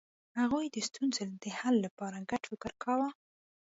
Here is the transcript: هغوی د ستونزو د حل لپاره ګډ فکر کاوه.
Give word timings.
هغوی 0.41 0.65
د 0.71 0.77
ستونزو 0.87 1.23
د 1.43 1.45
حل 1.59 1.75
لپاره 1.85 2.17
ګډ 2.29 2.41
فکر 2.51 2.71
کاوه. 2.83 3.09